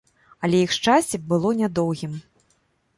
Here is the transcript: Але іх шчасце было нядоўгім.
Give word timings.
Але 0.47 0.61
іх 0.67 0.71
шчасце 0.77 1.21
было 1.29 1.49
нядоўгім. 1.63 2.21